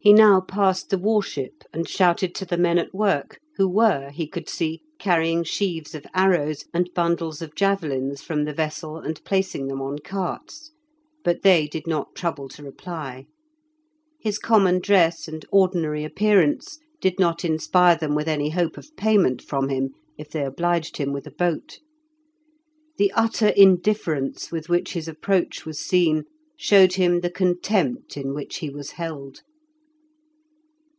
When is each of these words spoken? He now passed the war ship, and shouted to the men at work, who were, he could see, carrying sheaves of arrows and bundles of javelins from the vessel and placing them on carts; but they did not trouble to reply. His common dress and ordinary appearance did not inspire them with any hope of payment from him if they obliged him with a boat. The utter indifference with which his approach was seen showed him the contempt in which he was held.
He 0.00 0.12
now 0.12 0.40
passed 0.40 0.90
the 0.90 0.96
war 0.96 1.24
ship, 1.24 1.64
and 1.72 1.88
shouted 1.88 2.32
to 2.36 2.44
the 2.44 2.56
men 2.56 2.78
at 2.78 2.94
work, 2.94 3.40
who 3.56 3.66
were, 3.68 4.10
he 4.10 4.28
could 4.28 4.48
see, 4.48 4.80
carrying 5.00 5.42
sheaves 5.42 5.92
of 5.92 6.06
arrows 6.14 6.62
and 6.72 6.88
bundles 6.94 7.42
of 7.42 7.56
javelins 7.56 8.22
from 8.22 8.44
the 8.44 8.52
vessel 8.52 8.98
and 8.98 9.20
placing 9.24 9.66
them 9.66 9.82
on 9.82 9.98
carts; 9.98 10.70
but 11.24 11.42
they 11.42 11.66
did 11.66 11.88
not 11.88 12.14
trouble 12.14 12.48
to 12.50 12.62
reply. 12.62 13.26
His 14.20 14.38
common 14.38 14.78
dress 14.80 15.26
and 15.26 15.44
ordinary 15.50 16.04
appearance 16.04 16.78
did 17.00 17.18
not 17.18 17.44
inspire 17.44 17.96
them 17.96 18.14
with 18.14 18.28
any 18.28 18.50
hope 18.50 18.78
of 18.78 18.94
payment 18.96 19.42
from 19.42 19.68
him 19.68 19.94
if 20.16 20.30
they 20.30 20.44
obliged 20.44 20.98
him 20.98 21.12
with 21.12 21.26
a 21.26 21.32
boat. 21.32 21.80
The 22.98 23.10
utter 23.14 23.48
indifference 23.48 24.52
with 24.52 24.68
which 24.68 24.92
his 24.92 25.08
approach 25.08 25.66
was 25.66 25.80
seen 25.80 26.22
showed 26.56 26.92
him 26.92 27.18
the 27.18 27.32
contempt 27.32 28.16
in 28.16 28.32
which 28.32 28.58
he 28.58 28.70
was 28.70 28.92
held. 28.92 29.40